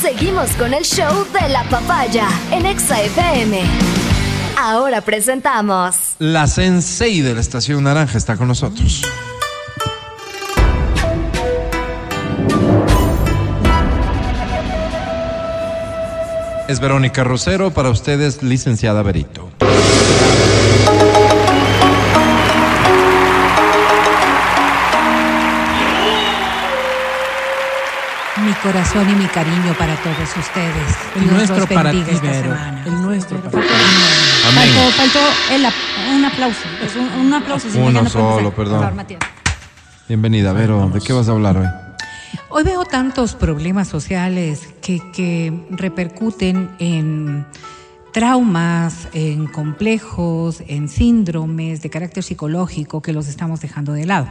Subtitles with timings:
[0.00, 3.60] Seguimos con el show de la papaya en Exa FM.
[4.58, 5.94] Ahora presentamos.
[6.18, 9.02] La sensei de la Estación Naranja está con nosotros.
[16.66, 19.50] Es Verónica Rosero, para ustedes, licenciada Berito.
[28.62, 30.96] Corazón y mi cariño para todos ustedes.
[31.16, 32.42] El Dios nuestro los para bendiga ti, esta Vero.
[32.42, 32.84] semana.
[32.86, 33.68] El nuestro para ti.
[34.48, 34.68] Amén.
[34.74, 35.18] Faltó, faltó
[35.52, 35.66] el
[36.16, 36.60] un aplauso.
[36.82, 37.68] Es un, un aplauso.
[37.74, 38.82] Uno no solo, perdón.
[38.82, 39.06] Favor.
[40.08, 40.90] Bienvenida, Vero.
[40.92, 41.66] ¿De qué vas a hablar hoy?
[42.48, 47.46] Hoy veo tantos problemas sociales que, que repercuten en
[48.12, 54.26] traumas, en complejos, en síndromes de carácter psicológico que los estamos dejando de lado.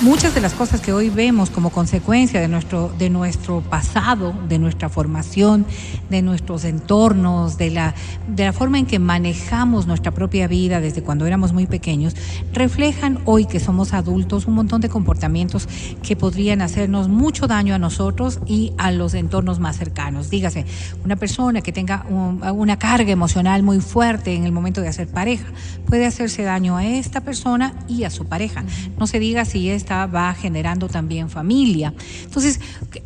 [0.00, 4.58] Muchas de las cosas que hoy vemos como consecuencia de nuestro, de nuestro pasado, de
[4.58, 5.64] nuestra formación,
[6.10, 7.94] de nuestros entornos, de la,
[8.26, 12.16] de la forma en que manejamos nuestra propia vida desde cuando éramos muy pequeños,
[12.52, 15.68] reflejan hoy que somos adultos un montón de comportamientos
[16.02, 20.30] que podrían hacernos mucho daño a nosotros y a los entornos más cercanos.
[20.30, 20.66] Dígase,
[21.04, 25.06] una persona que tenga un- una carga emocional muy fuerte en el momento de hacer
[25.06, 25.46] pareja
[25.86, 28.64] puede hacerse daño a esta persona y a su pareja.
[28.98, 31.92] No se diga si esta va generando también familia.
[32.24, 32.60] Entonces,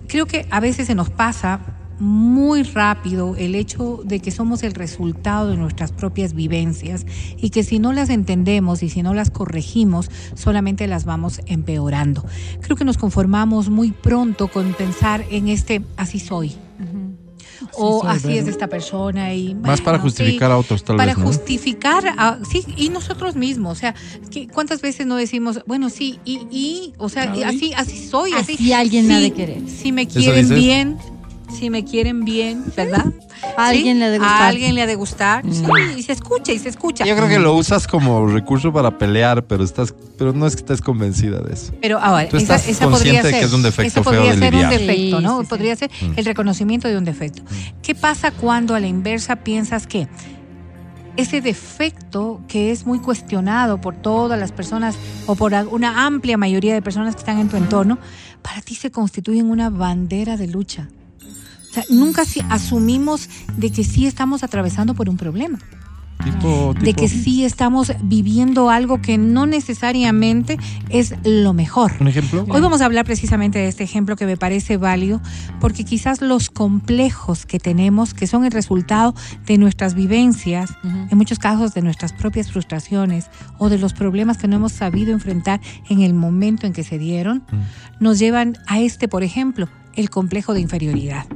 [0.07, 1.61] creo que a veces se nos pasa
[1.99, 7.07] muy rápido el hecho de que somos el resultado de nuestras propias vivencias
[7.39, 12.25] y que si no las entendemos y si no las corregimos, solamente las vamos empeorando.
[12.61, 16.55] Creo que nos conformamos muy pronto con pensar en este así soy.
[17.73, 21.19] O soy, así es esta persona y Más para justificar a otros, tal para vez,
[21.19, 21.27] ¿no?
[21.27, 23.95] justificar a, sí y nosotros mismos o sea
[24.31, 28.09] que cuántas veces no decimos bueno sí y, y o sea Claro, y- así así
[28.09, 29.62] soy así, Así alguien me ha de Sí, querer.
[29.69, 30.99] si me quieren bien
[31.59, 33.07] si me quieren bien verdad
[33.56, 33.79] A ¿Sí?
[33.79, 34.42] alguien le ha de gustar.
[34.42, 35.62] a alguien le ha de gustar sí,
[35.97, 39.47] y se escucha y se escucha Yo creo que lo usas como recurso para pelear,
[39.47, 41.72] pero estás, pero no es que estés convencida de eso.
[41.81, 44.03] Pero ahora, Tú esa, estás esa consciente podría de ser, que es un defecto esa
[44.03, 45.38] feo podría de ser un defecto, Sí, ¿no?
[45.38, 45.49] sí, sí.
[45.50, 47.43] podría ser el reconocimiento de un defecto.
[47.83, 50.09] ¿Qué pasa cuando a la inversa piensas que
[51.16, 54.97] ese defecto que es muy cuestionado por todas las personas
[55.27, 57.99] o por una amplia mayoría de personas que están en tu entorno,
[58.43, 60.88] para ti se constituye en una bandera de lucha?
[61.76, 63.28] Sea, nunca si asumimos
[63.59, 65.59] de que sí estamos atravesando por un problema
[66.25, 70.56] Tipo, de que sí estamos viviendo algo que no necesariamente
[70.88, 71.92] es lo mejor.
[72.00, 72.47] ¿Un ejemplo?
[72.48, 75.20] Hoy vamos a hablar precisamente de este ejemplo que me parece válido
[75.60, 79.14] porque quizás los complejos que tenemos, que son el resultado
[79.44, 83.26] de nuestras vivencias, en muchos casos de nuestras propias frustraciones
[83.58, 85.60] o de los problemas que no hemos sabido enfrentar
[85.91, 87.44] en el momento en que se dieron,
[88.00, 91.26] nos llevan a este, por ejemplo, el complejo de inferioridad.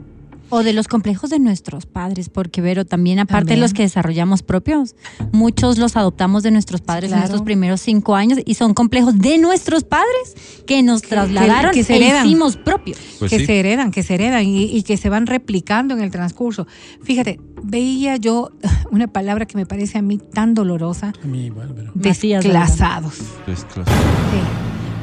[0.53, 3.56] O de los complejos de nuestros padres, porque Vero, también aparte También.
[3.59, 4.97] de los que desarrollamos propios,
[5.33, 7.22] muchos los adoptamos de nuestros padres Claro.
[7.22, 10.34] en estos primeros cinco años y son complejos de nuestros padres
[10.66, 12.27] que nos trasladaron que se e heredan.
[12.27, 12.99] hicimos propios.
[13.21, 13.47] Pues que sí.
[13.47, 16.67] se heredan, que se heredan y, y que se van replicando en el transcurso.
[17.03, 18.50] Fíjate, veía yo
[18.91, 21.93] una palabra que me parece a mí tan dolorosa, A mí igual, pero.
[21.94, 23.15] Desclasados.
[23.15, 23.55] Sí.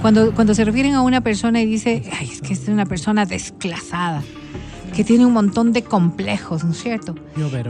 [0.01, 3.25] Cuando, cuando se refieren a una persona y dice, ay, es que es una persona
[3.25, 4.23] desclasada,
[4.95, 7.15] que tiene un montón de complejos, ¿no es cierto?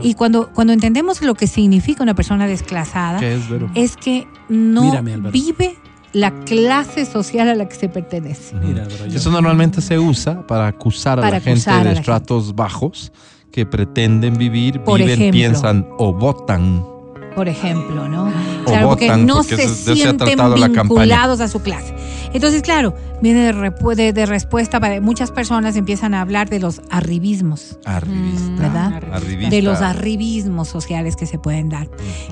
[0.02, 3.38] Y cuando, cuando entendemos lo que significa una persona desclasada, ¿Qué
[3.74, 5.76] es, que no Mírame, vive
[6.12, 8.54] la clase social a la que se pertenece.
[8.56, 13.12] Mira, Eso normalmente se usa para acusar a Para la gente de estratos bajos
[13.50, 15.32] que pretenden vivir, Por viven, ejemplo.
[15.32, 16.84] piensan o votan.
[17.34, 18.24] Por ejemplo, ¿no?
[18.26, 21.94] O Claro, porque votan, no porque se sienten vinculados a su clase.
[22.34, 26.60] Entonces, claro, viene de, repu- de- de respuesta para muchas personas empiezan a hablar de
[26.60, 28.50] los arribismos, Arribista.
[28.62, 29.02] ¿verdad?
[29.12, 29.48] Arribista.
[29.50, 31.88] de los arribismos sociales que se pueden dar.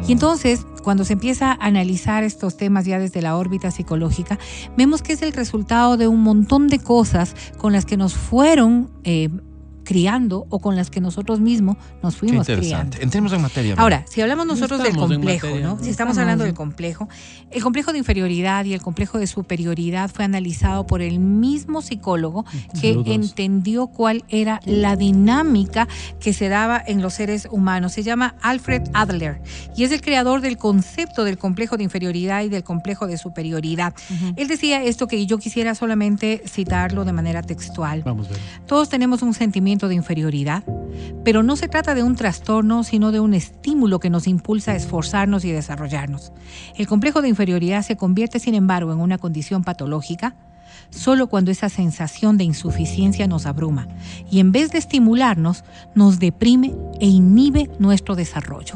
[0.07, 4.39] Y entonces, cuando se empieza a analizar estos temas ya desde la órbita psicológica,
[4.77, 8.91] vemos que es el resultado de un montón de cosas con las que nos fueron
[9.05, 9.31] eh,
[9.86, 12.98] criando o con las que nosotros mismos nos Qué fuimos interesante.
[12.98, 13.04] criando.
[13.04, 13.74] Entremos en materia.
[13.78, 15.66] Ahora, si hablamos nosotros del complejo, materia.
[15.66, 15.83] ¿no?
[15.83, 17.09] Si estamos hablando del complejo,
[17.53, 22.44] el complejo de inferioridad y el complejo de superioridad fue analizado por el mismo psicólogo
[22.80, 23.06] que Saludos.
[23.15, 25.86] entendió cuál era la dinámica
[26.18, 27.92] que se daba en los seres humanos.
[27.92, 29.41] Se llama Alfred Adler
[29.77, 33.94] y es el creador del concepto del complejo de inferioridad y del complejo de superioridad.
[34.36, 38.03] Él decía esto que yo quisiera solamente citarlo de manera textual.
[38.03, 38.41] Vamos, Vero.
[38.66, 40.65] Todos tenemos un sentimiento de inferioridad,
[41.25, 44.77] pero no se trata de un trastorno, sino de un estímulo que nos impulsa a
[44.77, 46.33] esforzarnos y desarrollarnos.
[46.77, 50.34] El complejo de inferioridad se convierte, sin embargo, en una condición patológica
[50.91, 53.89] solo cuando esa sensación de insuficiencia nos abruma
[54.31, 55.65] y en vez de estimularnos,
[55.95, 58.75] nos deprime e inhibe nuestro desarrollo.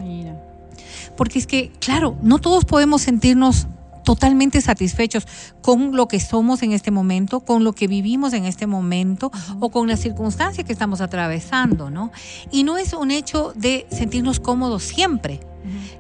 [1.17, 3.67] Porque es que, claro, no todos podemos sentirnos
[4.05, 5.27] totalmente satisfechos
[5.63, 9.31] con lo que somos en este momento, con lo que vivimos en este momento
[9.61, 12.11] o con la circunstancia que estamos atravesando, ¿no?
[12.51, 15.41] Y no es un hecho de sentirnos cómodos siempre.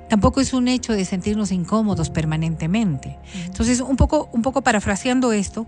[0.08, 3.18] Tampoco es un hecho de sentirnos incómodos permanentemente.
[3.44, 5.66] Entonces, un poco, un poco parafraseando esto,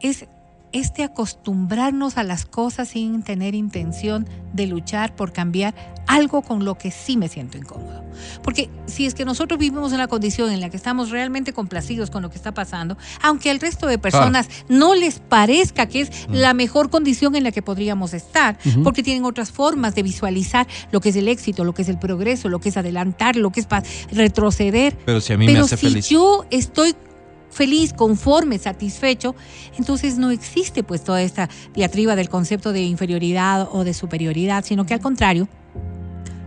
[0.00, 0.26] es
[0.74, 5.74] este acostumbrarnos a las cosas sin tener intención de luchar por cambiar
[6.06, 8.04] algo con lo que sí me siento incómodo.
[8.42, 12.10] Porque si es que nosotros vivimos en la condición en la que estamos realmente complacidos
[12.10, 16.10] con lo que está pasando, aunque al resto de personas no les parezca que es
[16.28, 16.34] Mm.
[16.34, 21.00] la mejor condición en la que podríamos estar, porque tienen otras formas de visualizar lo
[21.00, 23.60] que es el éxito, lo que es el progreso, lo que es adelantar, lo que
[23.60, 23.66] es
[24.12, 24.96] retroceder.
[25.06, 26.08] Pero si a mí me hace si feliz.
[26.08, 26.94] yo estoy
[27.54, 29.34] feliz, conforme, satisfecho,
[29.78, 34.84] entonces no existe pues toda esta diatriba del concepto de inferioridad o de superioridad, sino
[34.84, 35.48] que al contrario,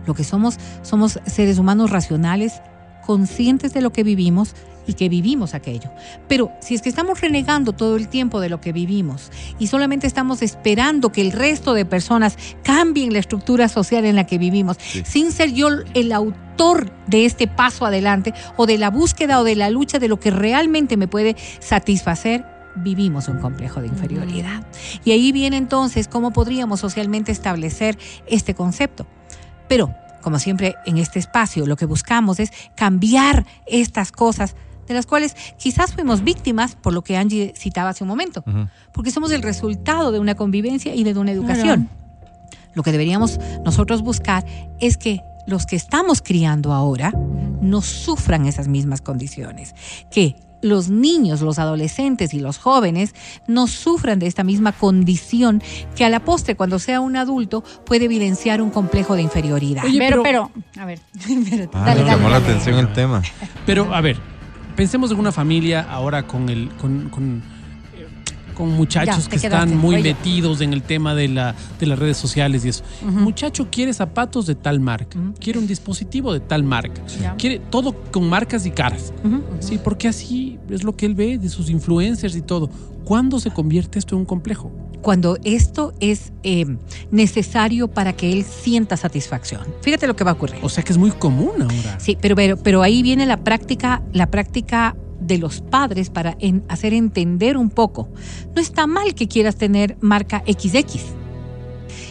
[0.06, 2.60] lo que somos somos seres humanos racionales,
[3.04, 4.54] conscientes de lo que vivimos
[4.88, 5.90] y que vivimos aquello.
[6.26, 9.30] Pero si es que estamos renegando todo el tiempo de lo que vivimos
[9.60, 14.26] y solamente estamos esperando que el resto de personas cambien la estructura social en la
[14.26, 19.38] que vivimos, sin ser yo el autor de este paso adelante o de la búsqueda
[19.40, 22.44] o de la lucha de lo que realmente me puede satisfacer,
[22.76, 24.66] vivimos un complejo de inferioridad.
[25.04, 29.06] Y ahí viene entonces cómo podríamos socialmente establecer este concepto.
[29.68, 34.56] Pero, como siempre en este espacio, lo que buscamos es cambiar estas cosas
[34.88, 38.42] de las cuales quizás fuimos víctimas, por lo que Angie citaba hace un momento,
[38.92, 41.88] porque somos el resultado de una convivencia y de una educación.
[42.74, 44.44] Lo que deberíamos nosotros buscar
[44.80, 47.12] es que los que estamos criando ahora
[47.60, 49.74] no sufran esas mismas condiciones,
[50.10, 53.14] que los niños, los adolescentes y los jóvenes
[53.46, 55.62] no sufran de esta misma condición
[55.94, 59.84] que a la postre, cuando sea un adulto, puede evidenciar un complejo de inferioridad.
[59.84, 60.98] Oye, pero, pero- pero, a ver,
[61.72, 62.50] Ah, dale, llamó la dale.
[62.52, 63.22] atención el tema.
[63.66, 64.18] Pero, a ver,
[64.78, 67.42] pensemos en una familia ahora con el con,
[68.58, 69.46] con muchachos Ya, que quedaste.
[69.46, 70.02] están muy Oye.
[70.14, 72.82] metidos en el tema de, la, de las redes sociales y eso.
[73.02, 77.36] Muchacho quiere zapatos de tal marca, quiere un dispositivo de tal marca, Ya.
[77.36, 79.12] quiere todo con marcas y caras.
[79.60, 82.68] Sí, porque así es lo que él ve de sus influencers y todo.
[83.04, 84.70] ¿Cuándo se convierte esto en un complejo?
[85.00, 86.66] cuando esto es eh,
[87.12, 89.60] necesario para que él sienta satisfacción.
[89.80, 90.58] Fíjate lo que va a ocurrir.
[90.62, 91.98] O sea que es muy común ahora.
[92.00, 96.64] Sí, pero, pero, pero ahí viene la práctica, la práctica de los padres para en-
[96.68, 98.08] hacer entender un poco.
[98.54, 101.00] No está mal que quieras tener marca XX.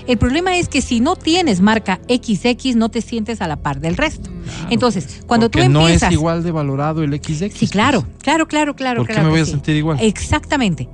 [0.07, 3.81] El problema es que si no tienes marca XX, no te sientes a la par
[3.81, 4.29] del resto.
[4.69, 6.09] Entonces, cuando tú no empiezas.
[6.09, 7.51] es igual de valorado el XX.
[7.53, 9.01] Sí, claro, claro, claro, claro.
[9.01, 9.51] ¿Por qué claro me voy a sí.
[9.51, 9.97] sentir igual?
[10.01, 10.87] Exactamente.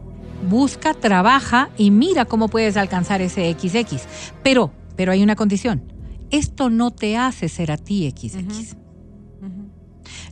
[0.50, 4.02] Busca, trabaja y mira cómo puedes alcanzar ese XX.
[4.42, 5.84] Pero, pero hay una condición.
[6.32, 8.76] Esto no te hace ser a ti XX.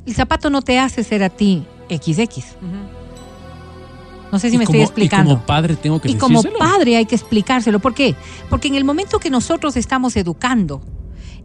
[0.05, 2.55] El zapato no te hace ser a ti XX.
[4.31, 5.31] No sé si me como- estoy explicando.
[5.31, 7.79] Y como padre tengo que Y como padre hay que explicárselo.
[7.79, 8.15] ¿Por qué?
[8.49, 10.81] Porque en el momento que nosotros estamos educando,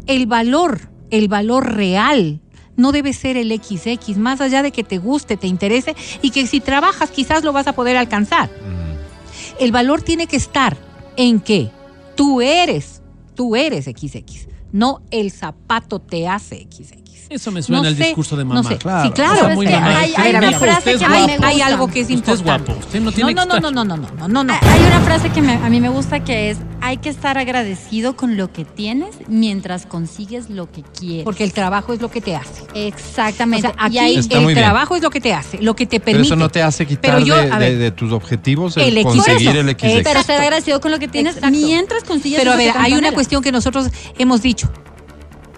[0.06, 2.40] el valor, el valor real,
[2.76, 6.46] no debe ser el XX, más allá de que te guste, te interese y que
[6.46, 8.48] si trabajas quizás lo vas a poder alcanzar.
[8.50, 9.62] Mm.
[9.62, 10.76] El valor tiene que estar
[11.16, 11.70] en que
[12.14, 13.02] tú eres,
[13.34, 17.05] tú eres XX, no el zapato te hace XX.
[17.28, 18.68] Eso me suena No al sé, discurso de no mamá.
[18.70, 18.78] sé.
[18.78, 19.08] Claro.
[19.08, 19.32] Sí, claro.
[19.32, 19.72] Está ¿Sabes muy qué?
[19.72, 19.98] mamá.
[19.98, 21.26] Hay- una frase es que a mí guapo.
[21.26, 21.48] me hay, gusta.
[21.48, 22.72] hay algo que es Usted es importante.
[22.72, 22.86] guapo.
[22.86, 24.52] Usted no no, tiene no, que no, estar- no, no, no, no, no, no.
[24.52, 27.36] Ah, Hay una frase que me- a mí me gusta que es, hay que estar
[27.36, 31.24] agradecido con lo que tienes mientras consigues lo que quieres.
[31.24, 32.62] Porque el trabajo es lo que te hace.
[32.62, 33.62] O Exactamente.
[33.68, 34.54] sea, aquí y ahí, el bien.
[34.54, 36.26] trabajo es lo que te hace, lo que te Pero permite.
[36.26, 38.98] eso no te hace quitar Pero yo, de, a ver, de- de tus objetivos el,
[38.98, 40.02] el conseguir eso, el eh, XX.
[40.04, 41.56] pero ser agradecido con lo que tienes Exacto.
[41.56, 44.70] mientras consigues Pero a que ver, hay una cuestión que nosotros hemos dicho.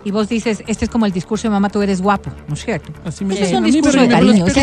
[0.05, 2.65] Y vos dices, este es como el discurso de mamá, tú eres guapo, ¿no es
[2.65, 2.93] cierto?
[3.05, 4.61] Así me es un discurso de cariño, Eso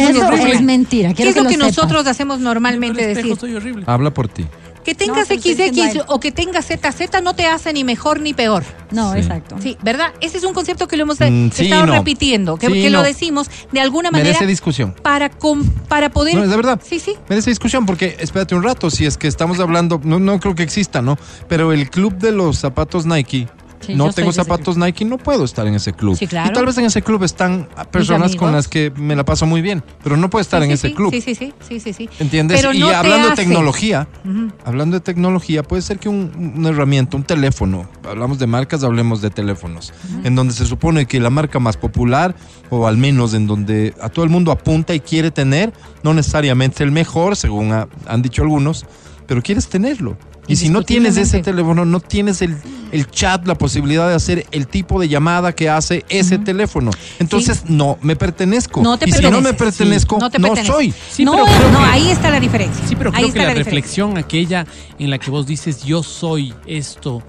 [0.47, 1.13] es mentira.
[1.13, 3.35] ¿Qué es lo que, nosotros hacemos normalmente decir?
[3.37, 3.83] soy horrible.
[3.87, 4.45] Habla por ti.
[4.83, 8.63] Que tengas XX o que tengas ZZ no te hace ni mejor ni peor.
[8.91, 9.17] No, Sí.
[9.17, 9.55] exacto.
[9.59, 10.13] Sí, ¿verdad?
[10.21, 11.93] Ese es un concepto que lo hemos eh, Mm, sí, estado no.
[11.93, 14.93] repitiendo, que, Sí, que lo decimos de alguna manera Merece discusión.
[15.01, 16.35] para, com- para poder...
[16.35, 16.79] No, es de verdad.
[16.87, 17.15] Sí, sí.
[17.27, 20.61] Merece discusión porque, espérate un rato, si es que estamos hablando, no, no creo que
[20.61, 21.17] exista, ¿no?
[21.49, 23.47] Pero el club de los zapatos Nike
[23.85, 26.17] Sí, no tengo zapatos Nike, no puedo estar en ese club.
[26.17, 26.49] Sí, claro.
[26.49, 29.61] Y tal vez en ese club están personas con las que me la paso muy
[29.61, 31.11] bien, pero no puedo estar Sí, en ese club.
[31.11, 32.09] Sí, sí, sí, sí, sí, sí.
[32.19, 32.59] ¿Entiendes?
[32.61, 34.07] Pero y no te hablando de tecnología,
[34.63, 39.21] hablando de tecnología, puede ser que un- una herramienta, un teléfono, hablamos de marcas, hablemos
[39.21, 42.35] de teléfonos, en donde se supone que la marca más popular,
[42.69, 45.71] o al menos en donde a todo el mundo apunta y quiere tener,
[46.03, 48.85] no necesariamente el mejor, según ha- han dicho algunos,
[49.27, 50.17] pero quieres tenerlo.
[50.47, 52.55] Y si no tienes ese teléfono, no tienes el,
[52.91, 56.91] el chat, la posibilidad de hacer el tipo de llamada que hace ese teléfono.
[57.17, 58.83] Entonces, no, me pertenezco.
[58.83, 60.75] No te y si no me pertenezco, Sí, no te no perteneces.
[60.75, 60.93] soy.
[61.09, 62.85] Sí, no, pero no, que- ahí está la diferencia.
[62.87, 64.67] Sí, pero Ahí creo está que la, reflexión aquella
[64.99, 67.23] en la que vos dices yo soy esto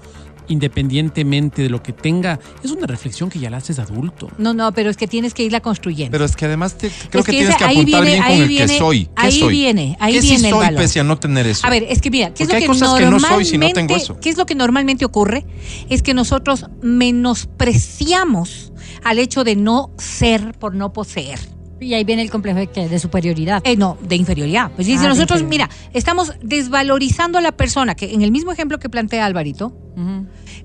[0.47, 4.29] independientemente de lo que tenga, es una reflexión que ya la haces adulto.
[4.37, 6.11] No, no, pero es que tienes que irla construyendo.
[6.11, 8.23] Pero es que además te- creo Es que, que tienes que ahí apuntar viene- bien
[8.23, 9.05] con ahí el viene- que soy.
[9.05, 9.51] ¿Qué ahí soy?
[9.53, 10.81] viene, ahí ¿Qué sí viene el soy valor.
[10.81, 11.65] pese a no tener eso?
[11.65, 13.45] A ver, es que mira, ¿qué es lo hay que cosas que no normalmente, soy
[13.51, 14.19] si no tengo eso.
[14.19, 15.45] ¿qué es lo que normalmente ocurre?
[15.89, 18.71] Es que nosotros menospreciamos
[19.03, 21.39] al hecho de no ser por no poseer.
[21.79, 23.61] Y ahí viene el complejo de, que- de superioridad.
[23.65, 24.71] Eh, no, de inferioridad.
[24.75, 28.79] Pues dice, Ah, nosotros, mira, estamos desvalorizando a la persona que en el mismo ejemplo
[28.79, 29.75] que plantea Alvarito,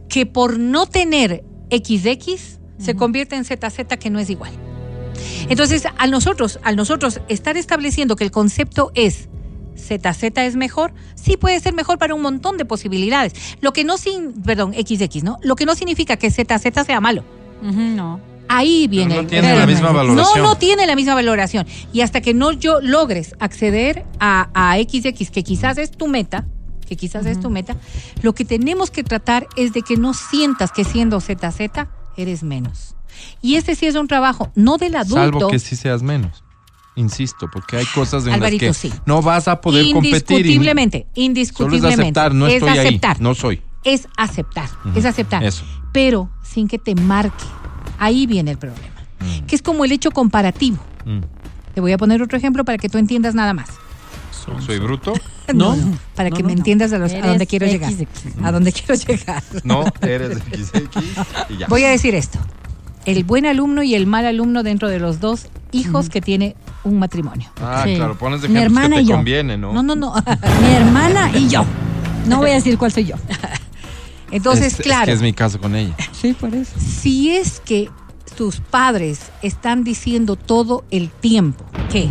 [0.08, 4.52] que por no tener XX se convierte en ZZ que no es igual.
[5.48, 9.28] Entonces, al nosotros, al nosotros estar estableciendo que el concepto es
[9.76, 13.32] ZZ es mejor, sí puede ser mejor para un montón de posibilidades.
[13.60, 15.38] Lo que no sin, perdón, XX, ¿no?
[15.42, 17.24] Lo que no significa que ZZ sea malo.
[17.62, 18.20] No.
[18.48, 20.42] Ahí viene no el- tiene el- la misma No, valoración.
[20.44, 21.66] no tiene la misma valoración.
[21.92, 26.46] Y hasta que no yo logres acceder a, a XX, que quizás es tu meta,
[26.86, 27.76] que quizás es tu meta,
[28.20, 31.86] lo que tenemos que tratar es de que no sientas que siendo ZZ
[32.18, 32.94] eres menos.
[33.40, 35.14] Y este sí es un trabajo, no del adulto.
[35.16, 36.44] Salvo que sí seas menos.
[36.94, 38.94] Insisto, porque hay cosas en Alvarito, las que sí.
[39.06, 40.12] no vas a poder competir.
[40.44, 42.02] y- indiscutiblemente, Solo es indiscutiblemente.
[42.02, 43.62] aceptar, no es estoy aceptar, ahí, no soy.
[43.84, 45.42] Es aceptar, es aceptar.
[45.42, 45.64] eso.
[45.92, 47.44] Pero sin que te marque.
[47.98, 48.88] Ahí viene el problema.
[49.20, 49.46] Mm.
[49.46, 50.78] Que es como el hecho comparativo.
[51.04, 51.20] Mm.
[51.74, 53.68] Te voy a poner otro ejemplo para que tú entiendas nada más.
[54.66, 55.12] ¿Soy bruto?
[55.52, 55.76] No,
[56.14, 56.58] Para no, que no, me no.
[56.60, 57.92] entiendas a, los- a dónde quiero llegar.
[58.44, 59.42] A dónde quiero llegar.
[59.64, 61.02] No, eres XX
[61.50, 61.66] y ya.
[61.66, 62.38] Voy a decir esto.
[63.04, 66.98] El buen alumno y el mal alumno dentro de los dos hijos que tiene un
[67.00, 67.50] matrimonio.
[67.60, 67.96] Ah, Sí.
[67.96, 69.16] claro, pones Mi ejemplos hermana que y te yo.
[69.16, 69.72] conviene, ¿no?
[69.72, 70.14] No, no, no.
[70.62, 71.64] Mi hermana y yo.
[72.28, 73.16] No voy a decir cuál soy yo.
[74.32, 75.94] Entonces, Es- es claro, que es mi caso con ella.
[76.12, 76.72] Sí, por eso.
[76.78, 77.88] si es que
[78.36, 82.08] tus padres están diciendo todo el tiempo que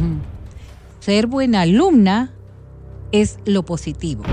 [1.00, 2.32] ser buena alumna
[3.12, 4.24] es lo positivo,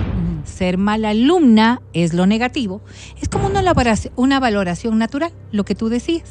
[0.44, 2.80] ser mala alumna es lo negativo,
[3.20, 6.28] es como una valoración, una valoración natural, lo que tú decías.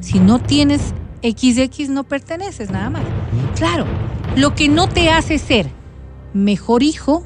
[0.00, 3.02] Si no tienes XX no perteneces nada más.
[3.56, 3.84] Claro,
[4.36, 5.70] lo que no te hace ser
[6.32, 7.24] mejor hijo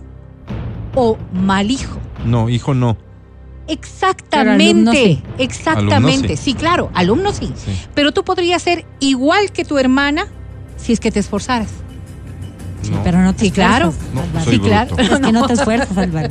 [0.94, 1.98] o mal hijo.
[2.24, 2.96] No, hijo no.
[3.68, 5.22] Exactamente, alumno sí.
[5.38, 5.94] exactamente.
[6.26, 6.54] Alumno sí.
[6.54, 7.52] claro, alumno sí.
[7.54, 7.72] Sí.
[7.94, 10.26] Pero tú podrías ser igual que tu hermana
[10.76, 11.68] si es que te esforzaras.
[12.90, 13.02] No.
[13.02, 13.88] Pero no te Sí, claro.
[13.90, 14.96] esfuerzas, No, sí, claro.
[14.98, 16.28] Es que no te esfuerzas, Álvaro.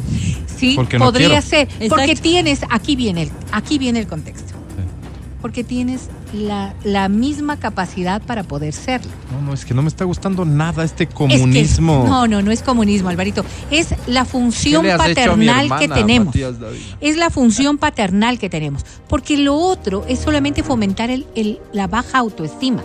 [0.57, 1.41] Sí, Porque no podría quiero.
[1.43, 1.67] ser.
[1.89, 2.21] Porque Exacto.
[2.23, 4.53] tienes, aquí viene el, aquí viene el contexto.
[5.41, 9.11] Porque tienes la, la misma capacidad para poder serlo.
[9.31, 12.05] No, no, es que no me está gustando nada este Es que- comunismo.
[12.07, 13.45] no, no, no es comunismo, Alvarito.
[13.71, 16.35] Es la ¿Qué función paternal que tenemos.
[17.01, 18.85] Es la función paternal que tenemos.
[19.07, 22.83] Porque lo otro es solamente fomentar el- el- la baja autoestima.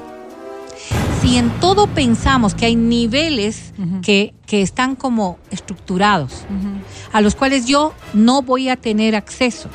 [1.21, 3.73] Si en todo pensamos que hay niveles
[4.03, 6.43] que, que están como estructurados,
[7.13, 9.69] a los cuales yo no voy a tener acceso.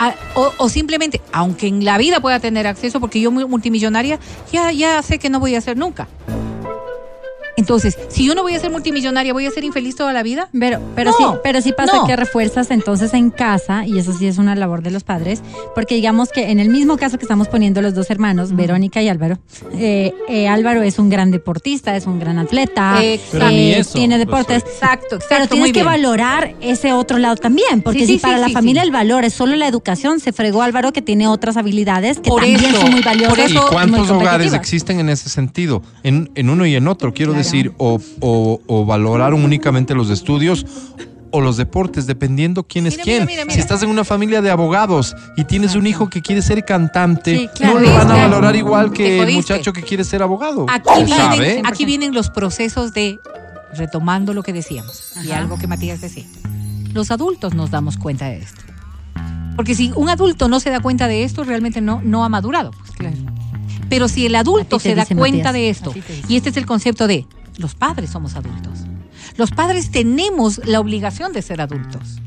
[0.00, 4.18] A- o, simplemente, aunque en la vida pueda tener acceso, porque yo muy multimillonaria,
[4.50, 6.08] ya, ya sé que no voy a ser nunca.
[7.60, 10.48] Entonces, si yo no voy a ser multimillonaria, ¿voy a ser infeliz toda la vida?
[10.58, 12.06] Pero, pero No, sí, pero sí pasa no.
[12.06, 15.42] que refuerzas entonces en casa, y eso sí es una labor de los padres,
[15.74, 19.08] porque digamos que en el mismo caso que estamos poniendo los dos hermanos, Verónica y
[19.08, 19.38] Álvaro,
[19.74, 23.20] eh, eh, Álvaro es un gran deportista, es un gran atleta, eh,
[23.78, 24.62] eso tiene deportes.
[24.64, 25.26] Exacto, exacto.
[25.28, 25.86] Pero tienes muy que bien.
[25.86, 28.86] valorar ese otro lado también, porque Sí, si sí, para sí, la sí, familia sí.
[28.88, 32.40] el valor es solo la educación, se fregó Álvaro que tiene otras habilidades que Por
[32.42, 33.38] también eso, son muy por valiosas.
[33.38, 35.82] eso- ¿Y muy cuántos hogares existen en ese sentido?
[36.02, 37.44] En, en uno y en otro, quiero Claro.
[37.44, 40.66] decir, o, o- o valoraron únicamente los estudios
[41.32, 43.14] o los deportes, dependiendo quién es Mira, quién.
[43.20, 43.54] mira, mira, mira.
[43.54, 47.36] Si estás en una familia de abogados y tienes un hijo que quiere ser cantante,
[47.36, 47.74] Sí, claro.
[47.74, 50.66] no lo van a valorar igual que el muchacho que quiere ser abogado.
[50.68, 51.62] Aquí Se vienen, sabe.
[51.64, 53.16] aquí vienen los procesos de,
[53.76, 56.24] retomando lo que decíamos, y algo que Matías decía.
[56.92, 58.62] Los adultos nos damos cuenta de esto.
[59.54, 62.72] Porque si un adulto no se da cuenta de esto, realmente no, no ha madurado.
[62.72, 63.16] pues, claro.
[63.88, 65.94] Pero si el adulto se da cuenta Matías, de esto,
[66.28, 67.26] y este es el concepto de
[67.60, 68.80] los padres somos adultos.
[69.36, 72.20] Los padres tenemos la obligación de ser adultos.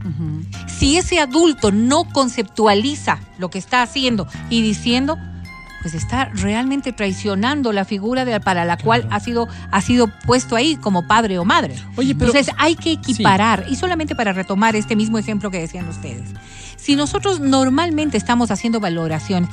[0.68, 5.18] Si ese adulto no conceptualiza lo que está haciendo y diciendo,
[5.82, 10.56] pues está realmente traicionando la figura de- para la cual ha sido, ha sido puesto
[10.56, 11.76] ahí como padre o madre.
[11.98, 15.88] Oye, pero- Entonces hay que equiparar, y solamente para retomar este mismo ejemplo que decían
[15.90, 16.30] ustedes,
[16.78, 19.50] si nosotros normalmente estamos haciendo valoraciones,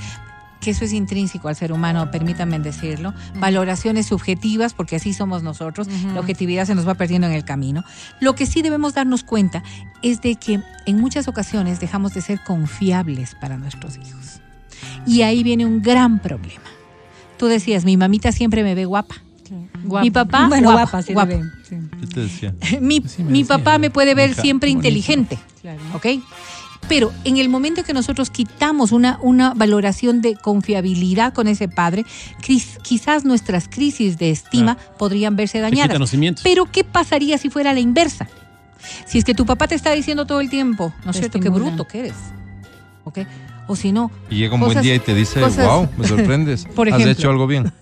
[0.61, 5.88] que eso es intrínseco al ser humano, permítanme decirlo, valoraciones subjetivas, porque así somos nosotros,
[6.14, 7.83] la objetividad se nos va perdiendo en el camino.
[8.21, 9.62] Lo que sí debemos darnos cuenta
[10.02, 14.40] es de que en muchas ocasiones dejamos de ser confiables para nuestros hijos.
[15.07, 16.64] Y ahí viene un gran problema.
[17.38, 19.17] Tú decías, mi mamita siempre me ve guapa.
[20.02, 21.14] Mi papá, bueno, guapa, sí.
[21.69, 22.55] ¿Qué te decía?
[22.81, 25.81] mi, Sí, me mi decía, papá me puede ver hija, siempre inteligente, Claro.
[25.95, 26.07] ¿ok?
[26.90, 32.04] Pero en el momento que nosotros quitamos una, una valoración de confiabilidad con ese padre,
[32.82, 35.85] quizás nuestras crisis de estima podrían verse dañadas.
[36.42, 38.26] Pero ¿qué pasaría si fuera la inversa?
[39.06, 41.38] Si es que tu papá te está diciendo todo el tiempo, ¿no es cierto?
[41.38, 42.16] Qué bruto que eres.
[43.04, 43.20] ¿Ok?
[43.71, 46.67] O si no, Y llega un buen día y te dice, cosas- wow, me sorprendes.
[46.75, 47.73] Por Has hecho algo bien.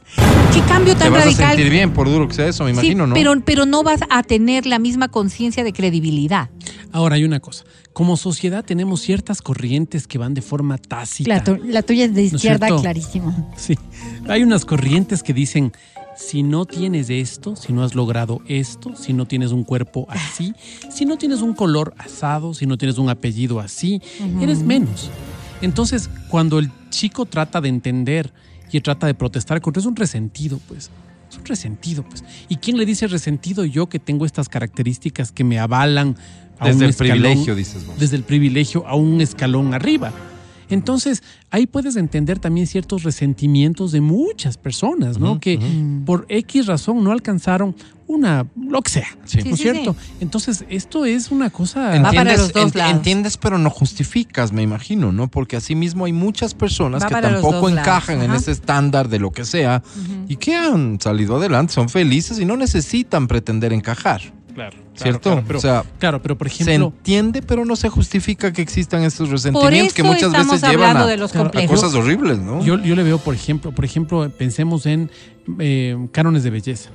[0.52, 1.44] ¿qué cambio Te tan vas radical?
[1.44, 3.14] a sentir bien, por duro que sea eso, me Sí, imagino, ¿no?
[3.14, 6.50] pero, pero no vas a tener la misma conciencia de credibilidad.
[6.92, 7.64] Ahora hay una cosa.
[7.94, 11.28] Como sociedad tenemos ciertas corrientes que van de forma tácita.
[11.30, 13.50] La, tu- la tuya es de izquierda, clarísimo.
[13.56, 13.74] Sí.
[14.28, 15.72] Hay unas corrientes que dicen,
[16.16, 20.52] si no tienes esto, si no has logrado esto, si no tienes un cuerpo así,
[20.90, 24.02] si no tienes un color asado, si no tienes un apellido así,
[24.40, 25.10] eres menos.
[25.62, 28.32] Entonces, cuando el chico trata de entender
[28.70, 30.90] y trata de protestar contra, es un resentido, pues.
[31.30, 32.24] Es un resentido, pues.
[32.48, 33.64] ¿Y quién le dice resentido?
[33.64, 36.16] Yo que tengo estas características que me avalan
[36.58, 37.98] a Desde un el escalón- privilegio, dices vos.
[37.98, 40.12] desde el privilegio a un escalón arriba.
[40.70, 45.40] Entonces, ahí puedes entender también ciertos resentimientos de muchas personas, ¿no?
[45.40, 45.58] que
[46.04, 47.74] por X razón no alcanzaron
[48.06, 49.38] una, lo que sea, Sí.
[49.38, 49.92] ¿no Sí, es sí, cierto?
[50.00, 50.12] sí.
[50.20, 51.80] Entonces, esto es una cosa...
[51.80, 52.94] Va para Entiendes, los dos lados.
[52.94, 55.28] entiendes, pero no justificas, me imagino, ¿no?
[55.28, 59.44] Porque asimismo hay muchas personas Va que tampoco encajan en ese estándar de lo que
[59.44, 59.82] sea
[60.26, 64.22] y que han salido adelante, son felices y no necesitan pretender encajar.
[64.54, 65.30] Claro, ¿Cierto?
[65.30, 66.92] Claro, pero, O sea, claro, pero por Se ejemplo...
[66.96, 71.16] entiende, pero no se justifica que existan estos resentimientos que muchas veces llevan a, de
[71.16, 72.64] los a cosas horribles, ¿no?
[72.64, 75.10] Yo, yo le veo, por ejemplo, por ejemplo, pensemos en
[75.58, 76.90] eh, cánones de belleza.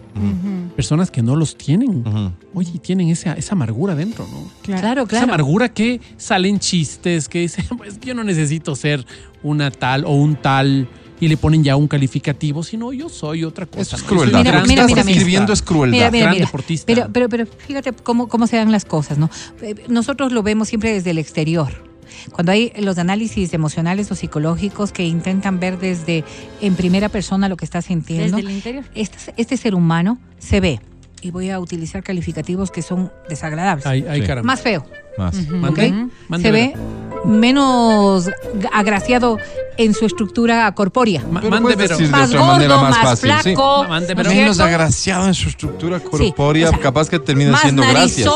[0.76, 2.06] Personas que no los tienen.
[2.06, 2.32] Ujú.
[2.54, 4.50] Oye, y tienen esa, esa amargura dentro, ¿no?
[4.62, 5.26] Claro, Esa claro.
[5.26, 9.06] amargura que salen chistes, que dicen, pues yo no necesito ser
[9.42, 10.88] una tal o un tal
[11.24, 13.82] y le ponen ya un calificativo, sino yo soy otra cosa.
[13.82, 14.40] Eso es crueldad.
[14.40, 15.12] Mira, lo gran que mira, estás mira, mira.
[15.18, 15.96] escribiendo es crueldad.
[15.98, 16.46] Mira, mira, gran mira.
[16.46, 16.86] deportista.
[16.86, 19.30] Pero, pero, pero fíjate cómo, cómo se dan las cosas, ¿no?
[19.62, 21.72] Eh, Nosotros lo vemos siempre desde el exterior.
[22.32, 26.24] Cuando hay los análisis emocionales o psicológicos que intentan ver desde
[26.62, 28.84] en primera persona lo que está sintiendo, Desde el interior.
[28.96, 30.80] este, este ser humano se ve,
[31.22, 34.86] y voy a utilizar calificativos que son desagradables, Ay, ay, más feo,
[35.18, 35.36] Más.
[35.50, 36.12] Mande, ¿ok?
[36.30, 36.74] mande se ve
[37.26, 38.30] menos
[38.74, 39.38] agraciado
[39.78, 41.22] en su estructura corpórea.
[41.22, 43.42] Pero mande, puedes pero- decir de más otra gordo, manera más, más fácil, sí.
[43.54, 44.64] flaco, Mande, ¿no es pero- Menos cierto?
[44.76, 48.30] agraciado en su estructura corpórea, o sea, capaz que termine más siendo gracias.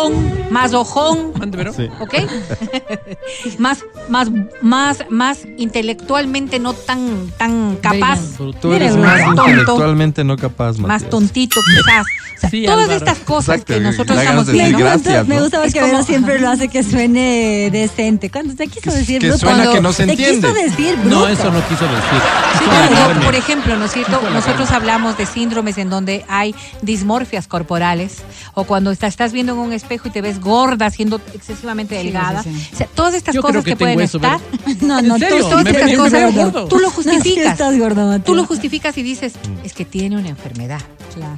[0.49, 1.87] más ojón, Mande, pero- Sí.
[1.99, 2.13] ¿ok?
[3.59, 4.29] más, más,
[4.61, 8.19] más, más intelectualmente no tan, tan capaz,
[8.61, 9.43] Tú eres más tonto.
[9.43, 11.09] intelectualmente no capaz, más Matías.
[11.09, 12.05] tontito quizás.
[12.37, 12.97] O sea, Sí, todas Álvaro.
[12.97, 14.77] estas cosas Exacto, que nosotros estamos viendo.
[14.77, 15.41] me gracias, gusta, me ¿no?
[15.41, 18.29] gusta porque como- Vero siempre lo hace que suene decente.
[18.29, 20.47] Cuando te quiso decir que bruto, suena que no se te entiende.
[20.47, 21.15] quiso decir bruto.
[21.19, 22.21] No, eso no quiso decir.
[22.59, 24.21] Sí, pero, por ejemplo, ¿no es cierto?
[24.33, 28.17] Nosotros hablamos de síndromes en donde hay dismorfias corporales
[28.53, 32.43] o cuando está- estás viendo en un espejo y te ves gorda, siendo excesivamente delgada.
[32.43, 32.69] sí, sí.
[32.73, 34.39] O sea, todas estas Yo cosas que que, pueden eso, estar,
[34.81, 35.37] No, ¿En no, serio?
[35.43, 36.67] tú, todas Me estas venía cosas, gordo.
[36.67, 37.51] tú lo No, justificas.
[37.53, 38.19] estás gordo.
[38.21, 40.81] Tú lo justificas y dices, es que tiene una enfermedad.
[41.13, 41.37] Claro.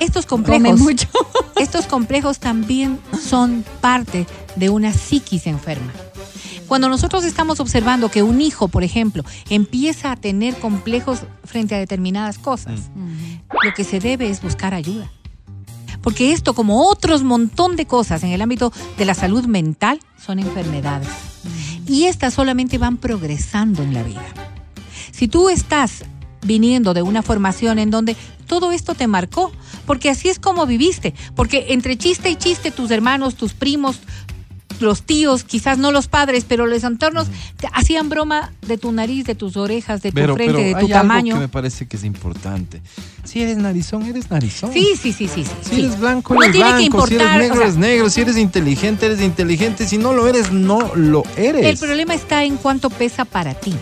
[0.00, 1.08] Estos complejos, mucho.
[1.56, 4.26] estos complejos también son parte
[4.58, 5.92] de una psiquis enferma.
[6.66, 11.78] Cuando nosotros estamos observando que un hijo, por ejemplo, empieza a tener complejos frente a
[11.78, 12.90] determinadas cosas,
[13.64, 15.10] lo que se debe es buscar ayuda.
[16.02, 20.38] Porque esto, como otros montón de cosas en el ámbito de la salud mental, son
[20.38, 21.08] enfermedades.
[21.86, 24.26] Y estas solamente van progresando en la vida.
[25.10, 26.04] Si tú estás
[26.42, 28.16] viniendo de una formación en donde
[28.46, 29.52] todo esto te marcó,
[29.86, 34.00] porque así es como viviste, porque entre chiste y chiste tus hermanos, tus primos,
[34.80, 37.26] los tíos, quizás no los padres, pero los entornos
[37.58, 40.72] te hacían broma de tu nariz, de tus orejas, de tu Pero, frente, pero de
[40.72, 41.34] tu hay tamaño.
[41.34, 42.80] algo que me parece que es importante.
[43.24, 44.72] Si eres narizón, eres narizón.
[44.72, 45.50] Sí, sí, sí, sí, sí.
[45.62, 45.80] Si sí.
[45.80, 47.06] eres blanco, No eres que blanco.
[47.06, 48.10] si eres negro, o sea- eres negro.
[48.10, 49.86] Si eres inteligente, eres inteligente.
[49.86, 51.64] Si no lo eres, no lo eres.
[51.66, 53.74] El problema está en cuánto pesa para ti.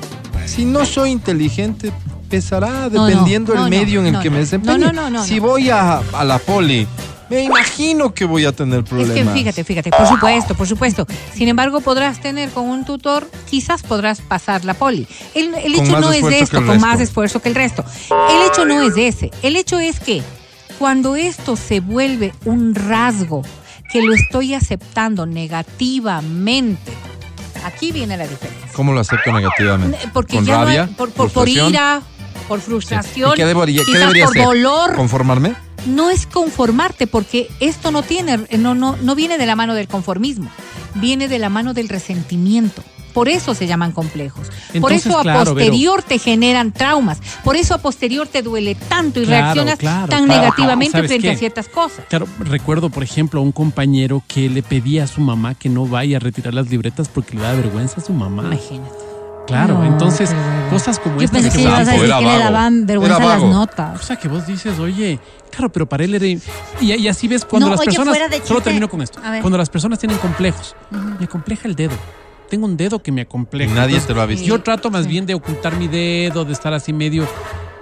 [0.46, 1.92] Si no soy inteligente,
[2.30, 4.78] pesará No, no, dependiendo no, medio en el que me desempeñe.
[4.78, 6.86] No, no, no, no, si voy a, a la poli
[7.30, 9.14] me imagino que voy a tener Es problemas.
[9.34, 11.06] que fíjate, fíjate, por supuesto, por supuesto.
[11.34, 15.06] Sin embargo, podrás tener con un tutor, quizás podrás pasar la poli.
[15.34, 17.84] El, hecho no es esto, con más esfuerzo que el resto.
[18.30, 19.30] El hecho no es ese.
[19.42, 20.22] El hecho es que
[20.78, 23.42] cuando esto se vuelve un rasgo
[23.92, 26.92] que lo estoy aceptando negativamente,
[27.64, 28.68] aquí viene la diferencia.
[28.74, 29.98] ¿Cómo lo acepto negativamente?
[30.12, 30.96] Porque ¿Con ya no hay- rabia?
[30.96, 32.02] por, por- ira,
[32.46, 32.66] por Sí.
[32.66, 34.44] frustración, ¿Y qué debería, qué quizás debería por hacer?
[34.46, 34.94] dolor.
[34.94, 35.54] ¿Conformarme?
[35.86, 39.88] No es conformarte porque esto no tiene no no no viene de la mano del
[39.88, 40.50] conformismo
[41.00, 42.82] viene de la mano del resentimiento.
[43.12, 44.48] Por eso se llaman complejos.
[44.78, 47.18] Por eso a claro, posterior te generan traumas.
[47.42, 51.28] Por eso a posterior te duele tanto y Claro, reaccionas claro, tan negativamente ¿Sabes frente
[51.28, 51.34] qué?
[51.34, 52.04] a ciertas cosas.
[52.10, 55.86] Claro, recuerdo, por ejemplo, a un compañero que le pedía a su mamá que no
[55.86, 58.42] vaya a retirar las libretas porque le da vergüenza a su mamá.
[58.42, 59.05] imagínate
[59.46, 60.30] Claro, No, entonces,
[60.70, 63.42] cosas como Yo estas pensé que que ibas a decir que le daban vergüenza las
[63.42, 64.00] notas.
[64.00, 65.18] O sea, que vos dices, oye,
[65.50, 66.26] claro, pero para él era...
[66.26, 66.40] Y,
[66.80, 68.16] y así ves cuando No, las oye, personas...
[68.16, 69.20] fuera de Solo termino con esto.
[69.24, 69.42] A ver.
[69.42, 70.74] Cuando las personas tienen complejos,
[71.20, 71.94] me compleja el dedo.
[72.50, 73.70] Tengo un dedo que me acompleja.
[73.70, 74.46] Y nadie Entonces, te lo ha visto.
[74.46, 77.26] Yo trato más bien de ocultar mi dedo, de estar así medio...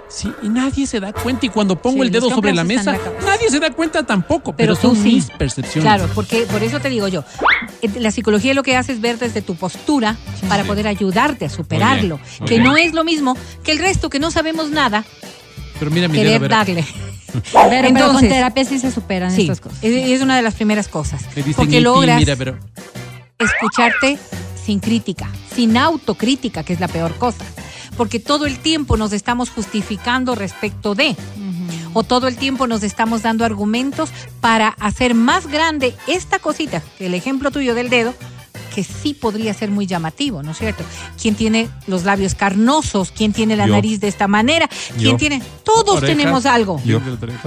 [0.07, 1.45] Sí, y nadie se da cuenta.
[1.45, 4.55] Y cuando pongo Sí, el dedo sobre la mesa, la nadie se da cuenta tampoco.
[4.55, 5.13] Pero Pero, son sí.
[5.15, 5.83] mis percepciones.
[5.83, 7.23] Claro, porque por eso te digo yo,
[7.81, 10.15] eh, la psicología lo que hace es ver desde tu postura
[10.47, 10.67] para Sí.
[10.69, 12.63] poder ayudarte a superarlo, muy que bien.
[12.63, 15.03] no es lo mismo que el resto que no sabemos nada,
[15.79, 16.49] Pero mira mi dedo, querer ver.
[16.51, 16.85] darle.
[17.35, 19.79] Pero, pero con Entonces- terapia sí se superan Sí, estas cosas.
[19.81, 21.21] es, es una de las primeras cosas,
[21.57, 22.57] porque "Iti, logras mira, pero...
[23.39, 24.17] escucharte
[24.63, 27.43] sin crítica, sin autocrítica, que es la peor cosa,
[27.97, 31.15] porque todo el tiempo nos estamos justificando respecto de
[31.93, 34.09] o todo el tiempo nos estamos dando argumentos
[34.41, 38.13] para hacer más grande esta cosita, que el ejemplo tuyo del dedo,
[38.75, 40.83] que sí podría ser muy llamativo, ¿no es cierto?
[41.21, 43.11] ¿Quién tiene los labios carnosos?
[43.11, 43.71] ¿Quién tiene la Yo.
[43.71, 44.69] nariz de esta manera?
[44.97, 45.17] ¿Quién Yo.
[45.17, 45.41] tiene?
[45.63, 46.17] Todos Orejas.
[46.17, 46.81] tenemos algo.
[46.83, 46.99] Yo.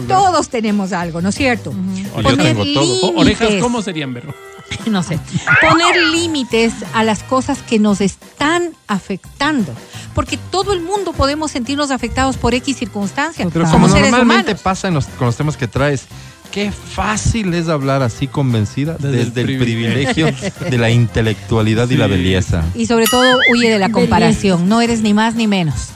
[0.09, 1.75] Todos tenemos algo, ¿no es cierto?
[2.17, 3.15] Yo tengo todo.
[3.17, 3.63] Orejas, límites.
[3.63, 4.35] ¿cómo serían, Vero?
[4.91, 5.19] no sé,
[5.61, 9.73] poner límites a las cosas que nos están afectando.
[10.15, 13.49] Porque todo el mundo podemos sentirnos afectados por X circunstancias.
[13.53, 14.63] Pero como seres normalmente humanos.
[14.63, 16.07] pasa en los- con los temas que traes,
[16.51, 20.27] qué fácil es hablar así convencida Desde desde, el privilegio
[20.71, 22.65] de la intelectualidad y la belleza.
[22.75, 24.69] Y sobre todo huye de la comparación.
[24.69, 25.91] No eres ni más ni menos.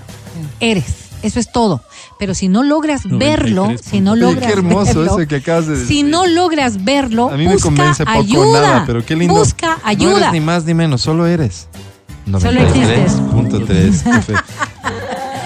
[0.60, 1.01] Eres.
[1.22, 1.82] Eso es todo.
[2.18, 5.36] Pero si no logras 93 verlo, si no Oye, logras qué hermoso verlo, eso que
[5.36, 5.86] acabas de decir.
[5.88, 8.60] si no logras verlo, A mí me busca convence poco ayuda.
[8.62, 9.34] nada, pero qué lindo.
[9.34, 10.18] Busca No ayuda.
[10.18, 11.68] eres ni más ni menos, solo eres.
[12.40, 13.12] Solo existes.
[13.20, 14.34] 93.3 F.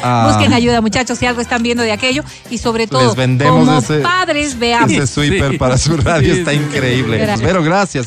[0.09, 2.23] Ah, Busquen ayuda, muchachos, si algo están viendo de aquello.
[2.49, 4.93] Y sobre todo, Les vendemos como ese- padres, veamos.
[4.93, 5.59] Ese sweeper Sí.
[5.59, 6.59] para su radio Sí, está sí.
[6.59, 7.19] increíble.
[7.19, 7.41] Gracias.
[7.41, 8.07] Pero gracias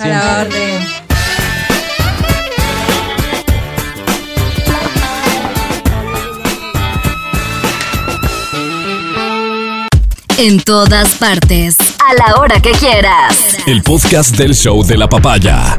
[10.41, 11.75] En todas partes.
[11.99, 13.57] A la hora que quieras.
[13.67, 15.77] El podcast del show de la papaya.